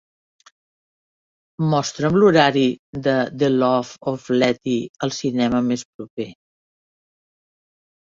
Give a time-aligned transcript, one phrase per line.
[1.73, 2.63] mostra'm l'horari
[3.07, 3.13] de
[3.43, 6.27] The Loves of Letty al cinema més proper